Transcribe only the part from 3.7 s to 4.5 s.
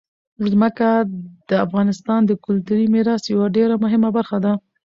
مهمه برخه